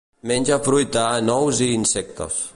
Menja 0.29 0.57
fruita, 0.69 1.03
nous 1.29 1.61
i 1.69 1.73
insectes. 1.81 2.45